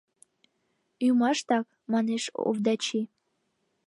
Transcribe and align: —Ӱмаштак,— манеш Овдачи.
—Ӱмаштак,— 1.07 1.67
манеш 1.91 2.23
Овдачи. 2.47 3.01